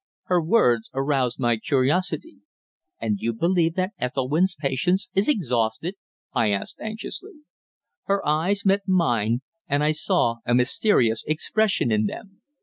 Her 0.23 0.41
words 0.41 0.89
aroused 0.95 1.39
my 1.39 1.57
curiosity. 1.57 2.39
"And 2.99 3.19
you 3.19 3.33
believe 3.33 3.75
that 3.75 3.91
Ethelwynn's 3.99 4.55
patience 4.55 5.11
is 5.13 5.29
exhausted?" 5.29 5.93
I 6.33 6.49
asked, 6.49 6.79
anxiously. 6.79 7.41
Her 8.05 8.27
eyes 8.27 8.65
met 8.65 8.87
mine, 8.87 9.41
and 9.67 9.83
I 9.83 9.91
saw 9.91 10.37
a 10.43 10.55
mysterious 10.55 11.23
expression 11.25 11.91
in 11.91 12.07
them. 12.07 12.41